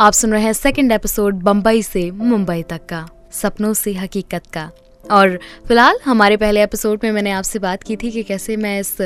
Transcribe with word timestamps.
आप 0.00 0.12
सुन 0.12 0.30
रहे 0.30 0.42
हैं 0.42 0.52
सेकंड 0.52 0.92
एपिसोड 0.92 1.34
बम्बई 1.34 1.82
से 1.82 2.10
मुंबई 2.10 2.62
तक 2.62 2.84
का, 2.86 3.08
सपनों 3.32 3.72
से 3.74 3.92
हकीकत 3.92 4.46
का। 4.46 4.70
और 5.04 5.38
फ़िलहाल, 5.68 5.98
हमारे 6.04 6.36
पहले 6.36 6.62
एपिसोड 6.62 7.00
में 7.04 7.12
मैंने 7.12 7.30
आपसे 7.30 7.58
बात 7.58 7.82
की 7.82 7.96
थी 7.96 8.10
कि 8.10 8.22
कैसे 8.22 8.56
मैं 8.56 8.78
इस 8.80 8.96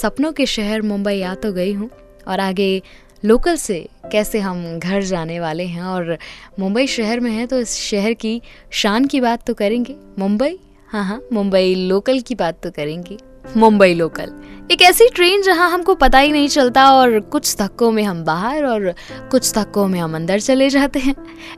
सपनों 0.00 0.32
के 0.32 0.46
शहर 0.46 0.82
मुंबई 0.82 1.22
आ 1.22 1.34
तो 1.34 1.52
गई 1.52 1.72
हूँ, 1.72 1.90
और 2.28 2.40
आगे 2.40 2.82
लोकल 3.24 3.56
से 3.56 3.78
कैसे 4.12 4.40
हम 4.40 4.78
घर 4.78 5.02
जाने 5.02 5.40
वाले 5.40 5.64
हैं। 5.64 5.82
और 5.82 6.16
मुंबई 6.58 6.86
शहर 6.86 7.20
में 7.20 7.30
हैं 7.30 7.46
तो 7.48 7.60
इस 7.60 7.76
शहर 7.76 8.12
की 8.14 8.40
शान 8.72 9.04
की 9.04 9.20
बात 9.20 9.46
तो 9.46 9.54
करेंगे। 9.54 9.96
मुंबई? 10.18 10.58
हाँ 10.88 11.04
हाँ 11.04 11.22
मुंबई 11.32 11.74
लोकल 11.74 12.20
की 12.20 12.34
बात 12.34 12.62
तो 12.62 12.70
करेंगे। 12.70 13.16
मुंबई 13.44 13.94
लोकल। 13.94 14.32
एक 14.72 14.82
ऐसी 14.82 15.08
ट्रेन 15.08 15.42
जहाँ 15.42 15.70
हमको 15.70 15.94
पता 15.94 16.18
ही 16.18 16.32
नहीं 16.32 16.48
चलता 16.48 16.90
और 16.92 17.18
कुछ 17.20 17.56
धक्कों 17.56 17.90
में 17.90 18.02
हम 18.02 18.24
बाहर 18.24 18.64
और 18.64 18.94
कुछ 19.30 19.52
धक्कों 19.54 19.86
में 19.88 19.98
हम 20.00 20.14
अंदर 20.14 20.40
चले 20.40 20.68
जाते 20.70 20.98
हैं। 20.98 21.14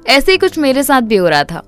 ऐसे 0.07 0.33
ही 0.33 0.39
कुछ 0.39 0.59
मेरे 0.59 0.83
साथ 0.83 1.01
भी 1.01 1.17
हो 1.17 1.29
रहा 1.29 1.45
था। 1.45 1.63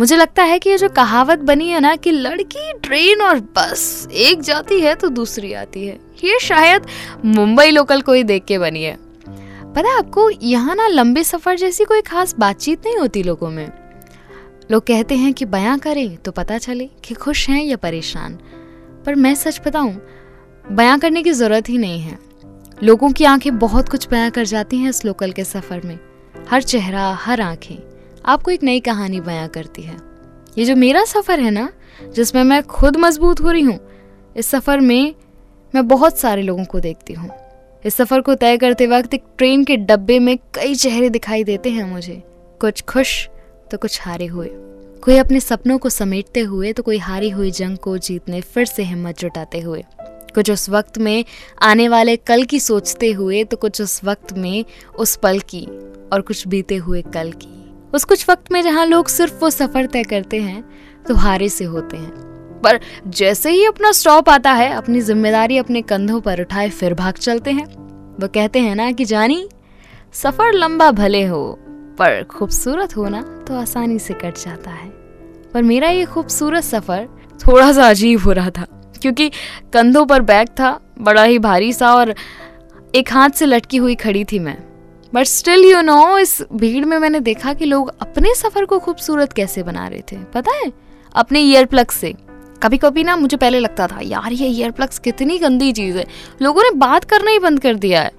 मुझे 0.00 0.16
लगता 0.16 0.42
है 0.42 0.58
कि 0.58 0.70
ये 0.70 0.78
जो 0.78 0.88
कहावत 0.88 1.38
बनी 1.38 1.68
है 1.68 1.80
ना 1.80 1.94
कि 1.96 2.10
लड़की 2.10 2.72
ट्रेन 2.72 3.22
और 3.22 3.40
बस, 3.40 4.08
एक 4.12 4.40
जाती 4.40 4.80
है 4.80 4.94
तो 4.94 5.08
दूसरी 5.08 5.52
आती 5.52 5.86
है। 5.86 5.98
ये 6.24 6.38
शायद 6.40 6.86
मुंबई 7.24 7.70
लोकल 7.70 8.00
को 8.00 8.12
ही 8.12 8.24
देख 8.24 8.44
के 8.44 8.58
बनी 8.58 8.82
है। 8.82 8.96
पता 9.74 9.88
है 9.88 9.98
आपको, 9.98 10.30
यहाँ 10.30 10.74
ना 10.74 10.86
लंबे 10.86 11.24
सफ़र 11.24 11.56
जैसी 11.56 11.84
कोई 11.84 12.00
खास 12.00 12.34
बातचीत 12.38 12.86
नहीं 12.86 12.96
होती 12.96 13.22
लोगों 13.22 13.50
में। 13.50 13.70
लोग 14.70 14.86
कहते 14.86 15.14
हैं 15.14 15.32
कि 15.32 15.44
बयां 15.44 15.78
करें 15.78 16.16
तो 16.16 16.32
पता 16.32 16.58
चले 16.58 16.90
कि 17.04 17.14
खुश 17.14 17.48
हैं 17.48 17.64
या 17.64 17.76
परेशान। 17.76 18.38
पर 19.06 19.14
मैं 19.14 19.34
सच 19.34 19.60
बताऊँ, 19.66 19.94
बयां 20.72 20.98
करने 20.98 21.22
की 21.22 21.32
ज़रूरत 21.32 21.68
ही 21.68 21.78
नहीं 21.78 22.00
है। 22.00 22.18
लोगों 22.82 23.10
की 23.10 23.24
आँखें 23.24 23.58
बहुत 23.58 23.88
कुछ 23.88 24.08
बयां 24.08 24.30
कर 24.30 24.44
जाती 24.44 24.78
हैं 24.78 24.88
इस 24.88 25.04
लोकल 25.04 25.32
के 25.32 25.44
सफ़र 25.44 25.80
में। 25.84 25.98
हर 26.48 26.62
चेहरा, 26.62 27.12
हर 27.12 27.40
आँखें, 27.40 27.76
आपको 28.24 28.50
एक 28.50 28.62
नई 28.62 28.80
कहानी 28.80 29.20
बयां 29.20 29.48
करती 29.48 29.82
है। 29.82 29.96
ये 30.58 30.64
जो 30.64 30.76
मेरा 30.76 31.04
सफ़र 31.04 31.40
है 31.40 31.50
ना, 31.50 31.72
जिसमें 32.14 32.44
मैं 32.44 32.62
खुद 32.62 32.96
मज़बूत 32.96 33.40
हो 33.40 33.50
रही 33.50 33.62
हूँ, 33.62 33.78
इस 34.36 34.46
सफ़र 34.46 34.80
में 34.80 35.14
मैं 35.74 35.88
बहुत 35.88 36.18
सारे 36.18 36.42
लोगों 36.42 36.64
को 36.64 36.80
देखती 36.80 37.12
हूँ। 37.12 37.30
इस 37.84 37.94
सफ़र 37.94 38.20
को 38.20 38.34
तय 38.34 38.56
करते 38.56 38.86
वक्त 38.86 39.14
एक 39.14 39.24
ट्रेन 39.38 39.64
के 39.64 39.76
डब्बे 39.76 40.18
में 40.18 40.36
कई 40.54 40.74
चेहरे 40.74 41.10
दिखाई 41.10 41.44
देते 41.44 41.70
हैं 41.70 41.84
मुझे। 41.84 42.22
कुछ 42.60 42.82
खुश 42.82 43.28
तो 43.70 43.78
कुछ 43.78 44.00
हारे 44.02 44.26
हुए। 44.26 44.50
कोई 45.04 45.16
अपने 45.16 45.40
सपनों 45.40 45.78
को 45.78 45.88
समेटते 45.88 46.40
हुए 46.40 46.72
तो 46.72 46.82
कोई 46.82 46.98
हारी 46.98 47.28
हुई 47.30 47.50
जंग 47.50 47.78
को 47.78 47.96
जीतने 47.98 48.40
फिर 48.40 48.64
से 48.64 48.82
हिम्मत 48.82 49.18
जुटाते 49.18 49.60
हुए। 49.60 49.82
कुछ 50.34 50.50
उस 50.50 50.68
वक्त 50.70 50.98
में 50.98 51.24
आने 51.62 51.88
वाले 51.88 52.16
कल 52.16 52.44
की 52.44 52.60
सोचते 52.60 53.10
हुए 53.12 53.42
तो 53.44 53.56
कुछ 53.56 53.80
उस 53.82 54.04
वक्त 54.04 54.32
में 54.32 54.64
उस 54.98 55.16
पल 55.16 55.38
की 55.38 55.64
और 56.12 56.20
कुछ 56.20 56.46
बीते 56.48 56.76
हुए 56.76 57.02
कल 57.02 57.32
की। 57.32 57.74
उस 57.94 58.04
कुछ 58.04 58.28
वक्त 58.30 58.52
में 58.52 58.62
जहाँ 58.62 58.86
लोग 58.86 59.08
सिर्फ़ 59.08 59.34
वो 59.34 59.50
सफ़र 59.50 59.86
तय 59.86 60.02
करते 60.02 60.40
हैं 60.42 60.64
तो 61.08 61.14
हारे 61.14 61.48
से 61.48 61.64
होते 61.64 61.96
हैं। 61.96 62.10
पर 62.62 62.80
जैसे 63.06 63.50
ही 63.50 63.64
अपना 63.64 63.92
स्टॉप 63.92 64.28
आता 64.28 64.52
है, 64.52 64.70
अपनी 64.72 65.00
ज़िम्मेदारी 65.00 65.58
अपने 65.58 65.82
कंधों 65.82 66.20
पर 66.20 66.40
उठाए 66.40 66.70
फिर 66.70 66.94
भाग 66.94 67.14
चलते 67.14 67.50
हैं। 67.50 67.66
वो 68.20 68.28
कहते 68.28 68.58
हैं 68.58 68.74
ना 68.74 68.90
कि, 68.92 69.04
जानी, 69.04 69.48
सफ़र 70.12 70.52
लंबा 70.52 70.90
भले 70.90 71.24
हो 71.26 71.58
पर 71.98 72.22
खूबसूरत 72.24 72.96
होना 72.96 73.20
तो 73.48 73.56
आसानी 73.56 73.98
से 73.98 74.14
कट 74.14 74.38
जाता 74.38 74.70
है। 74.70 74.88
पर 75.54 75.62
मेरा 75.62 75.88
ये 75.88 76.04
खूबसूरत 76.04 76.64
सफ़र 76.64 77.06
थोड़ा 77.40 77.72
सा 77.72 77.88
अजीब 77.88 78.20
हो 78.20 78.32
रहा 78.32 78.50
था, 78.50 78.66
क्योंकि 79.02 79.28
कंधों 79.72 80.04
पर 80.06 80.22
बैग 80.22 80.48
था, 80.50 80.78
बड़ा 80.98 81.22
ही 81.22 81.38
भारी 81.38 81.72
सा 81.72 81.94
और 81.94 82.14
एक 82.94 83.12
हाथ 83.12 83.30
से 83.30 83.46
लटकी 83.46 83.76
हुई 83.76 83.94
खड़ी 83.94 84.24
थी 84.24 84.38
मैं। 84.38 84.56
बट 85.12 85.26
स्टिल 85.26 85.64
यू 85.64 85.80
नो 85.82 86.18
इस 86.18 86.42
भीड़ 86.52 86.84
में 86.84 86.98
मैंने 86.98 87.20
देखा 87.20 87.52
कि 87.52 87.64
लोग 87.64 87.94
अपने 88.02 88.34
सफ़र 88.34 88.64
को 88.64 88.78
खूबसूरत 88.78 89.32
कैसे 89.32 89.62
बना 89.62 89.86
रहे 89.88 90.02
थे, 90.12 90.16
पता 90.24 90.52
है? 90.54 90.72
अपने 91.14 91.40
ईयर 91.40 91.66
प्लग 91.66 91.90
से। 91.90 92.14
कभी 92.62 92.78
कभी 92.78 93.04
ना 93.04 93.16
मुझे 93.16 93.36
पहले 93.36 93.58
लगता 93.60 93.86
था, 93.86 94.00
यार, 94.02 94.32
ये 94.32 94.48
ईयर 94.48 94.70
प्लग्स 94.70 94.98
कितनी 94.98 95.38
गंदी 95.38 95.72
चीज़ 95.72 95.98
है। 95.98 96.06
लोगों 96.42 96.62
ने 96.62 96.70
बात 96.70 97.04
करना 97.04 97.30
ही 97.30 97.38
बंद 97.38 97.60
कर 97.60 97.74
दिया 97.74 98.02
है। 98.02 98.10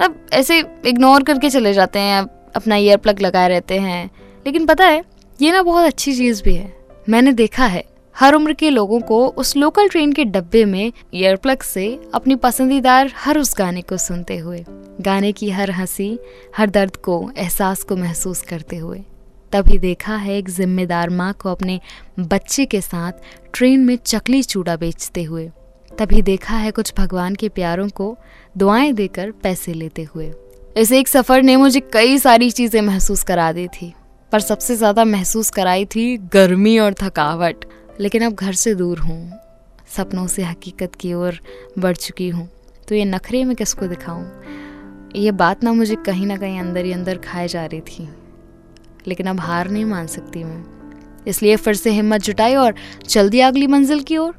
अब 0.00 0.16
ऐसे 0.32 0.58
इग्नोर 0.86 1.22
करके 1.22 1.50
चले 1.50 1.72
जाते 1.72 1.98
हैं 1.98 2.26
अपना 2.56 2.76
ईयर 2.76 2.96
प्लग 2.96 3.20
लगाए 3.20 3.48
रहते 3.48 3.78
हैं। 3.78 4.10
लेकिन 4.46 4.66
पता 4.66 4.86
है, 4.86 5.04
ये 5.42 5.52
ना 5.52 5.62
बहुत 5.62 5.84
अच्छी 5.84 6.12
चीज़ 6.12 6.42
भी 6.42 6.54
है। 6.54 6.76
मैंने 7.08 7.32
देखा 7.32 7.66
है, 7.66 7.84
हर 8.16 8.34
उम्र 8.34 8.52
के 8.52 8.70
लोगों 8.70 9.00
को 9.00 9.26
उस 9.28 9.56
लोकल 9.56 9.88
ट्रेन 9.88 10.12
के 10.12 10.24
डब्बे 10.24 10.64
में 10.64 10.92
ईयर 11.14 11.36
प्लग 11.36 11.62
से 11.62 12.00
अपनी 12.14 12.34
पसंदीदार 12.34 13.12
हर 13.16 13.38
उस 13.38 13.54
गाने 13.58 13.82
को 13.82 13.96
सुनते 13.96 14.36
हुए, 14.36 14.64
गाने 15.00 15.32
की 15.32 15.50
हर 15.50 15.70
हँसी, 15.70 16.18
हर 16.56 16.70
दर्द 16.70 16.96
को, 16.96 17.30
एहसास 17.38 17.82
को 17.82 17.96
महसूस 17.96 18.42
करते 18.42 18.76
हुए। 18.76 19.04
तभी 19.52 19.78
देखा 19.78 20.16
है 20.16 20.36
एक 20.36 20.48
जिम्मेदार 20.48 21.10
माँ 21.10 21.32
को 21.32 21.48
अपने 21.48 21.80
बच्चे 22.18 22.64
के 22.64 22.80
साथ 22.80 23.12
ट्रेन 23.52 23.80
में 23.80 23.96
चकली 23.96 24.42
चूड़ा 24.42 24.76
बेचते 24.76 25.22
हुए। 25.22 25.50
तभी 25.98 26.22
देखा 26.22 26.56
है 26.56 26.70
कुछ 26.70 26.92
भगवान 26.98 27.34
के 27.34 27.48
प्यारों 27.48 27.88
को 27.88 28.18
दुआएँ 28.58 28.92
देकर 28.92 29.30
पैसे 29.30 29.72
लेते 29.72 30.02
हुए। 30.02 30.32
इस 30.76 30.90
एक 30.92 31.08
सफ़र 31.08 31.42
ने 31.42 31.54
मुझे 31.56 31.80
कई 31.92 32.16
सारी 32.18 32.50
चीज़ें 32.50 32.80
महसूस 32.82 33.22
करा 33.22 33.50
दी 33.52 33.66
थी, 33.68 33.92
पर 34.32 34.40
सबसे 34.40 34.76
ज़्यादा 34.76 35.04
महसूस 35.04 35.50
कराई 35.50 35.84
थी 35.84 36.16
गर्मी 36.32 36.78
और 36.78 36.94
थकावट। 36.94 37.64
लेकिन 38.00 38.22
अब 38.22 38.32
घर 38.32 38.52
से 38.52 38.74
दूर 38.74 38.98
हूँ, 38.98 39.32
सपनों 39.96 40.26
से 40.26 40.42
हकीकत 40.42 40.94
की 40.94 41.12
ओर 41.14 41.38
बढ़ 41.78 41.96
चुकी 41.96 42.28
हूँ। 42.28 42.48
तो 42.88 42.94
ये 42.94 43.04
नखरे 43.04 43.42
में 43.44 43.54
किसको 43.56 43.86
दिखाऊँ? 43.86 44.24
ये 45.16 45.30
बात 45.32 45.62
ना 45.64 45.72
मुझे 45.72 45.96
कहीं 45.96 46.26
ना 46.26 46.36
कहीं 46.36 46.58
अंदर 46.60 46.84
ही 46.84 46.92
अंदर 46.92 47.18
खाए 47.18 47.48
जा 47.48 47.64
रही 47.66 47.80
थी। 47.80 48.08
लेकिन 49.08 49.26
अब 49.26 49.40
हार 49.40 49.70
नहीं 49.70 49.84
मान 49.84 50.06
सकती 50.06 50.42
मैं। 50.44 51.22
इसलिए 51.26 51.56
फिर 51.56 51.74
से 51.74 51.90
हिम्मत 51.90 52.22
जुटाई 52.22 52.54
और 52.54 52.74
चल 53.08 53.30
दिया 53.30 53.48
अगली 53.48 53.66
मंजिल 53.66 54.02
की 54.02 54.16
ओर। 54.16 54.34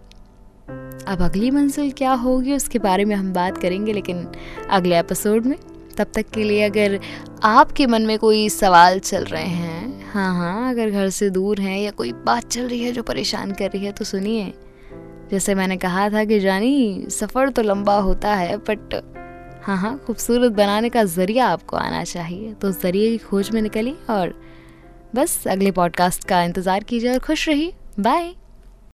अब 1.08 1.22
अगली 1.22 1.52
मंजिल 1.52 1.92
क्या 1.92 2.14
होगी 2.14 2.54
उसके 2.54 2.80
बारे 2.80 3.06
में 3.06 3.16
हम 3.16 3.32
बात 3.34 3.58
करेंगे, 3.58 3.94
लेकिन 3.94 4.28
अगले 4.70 5.00
एपिसोड 5.00 5.46
में। 5.46 5.58
तब 5.98 6.12
तक 6.16 6.30
के 6.30 6.44
लिए 6.44 6.64
अगर 6.64 7.00
आपके 7.44 7.88
मन 7.88 8.02
में 8.02 8.18
कोई 8.20 8.48
सवाल 8.50 9.00
चल 9.00 9.24
रहे 9.24 9.44
हैं 9.44 10.12
हाँ 10.12 10.34
हाँ 10.36 10.70
अगर 10.70 10.90
घर 10.90 11.10
से 11.10 11.30
दूर 11.30 11.62
हैं 11.62 11.80
या 11.80 11.92
कोई 11.92 12.12
बात 12.26 12.48
चल 12.48 12.68
रही 12.68 12.84
है 12.84 12.92
जो 12.92 13.04
परेशान 13.04 13.52
कर 13.52 13.72
रही 13.72 13.86
है 13.86 13.92
तो 13.92 14.06
सुनिए। 14.06 14.54
जैसे 15.32 15.56
मैंने 15.56 15.78
कहा 15.78 16.10
था 16.10 16.24
कि 16.26 16.40
जानी, 16.40 17.06
सफ़र 17.10 17.50
तो 17.50 17.62
लंबा 17.62 17.96
होता 18.00 18.34
है, 18.36 18.58
बट 18.60 18.94
हाँ 19.64 19.78
हाँ 19.78 19.98
खूबसूरत 20.08 20.52
बनाने 20.52 20.90
का 20.90 21.04
ज़रिया 21.04 21.48
आपको 21.48 21.78
आना 21.78 22.04
चाहिए। 22.04 22.54
तो 22.54 22.72
ज़रिए 22.72 23.10
की 23.12 23.18
खोज 23.18 23.50
में 23.52 23.62
निकली 23.62 23.96
और 24.10 24.34
बस 25.16 25.44
अगले 25.48 25.72
पॉडकास्ट 25.72 26.24
का 26.24 26.44
इंतज़ार 26.44 26.84
कीजिए 26.84 27.12
और 27.12 27.20
खुश 27.20 27.48
रहिए। 27.50 27.74
बाय। 28.00 28.34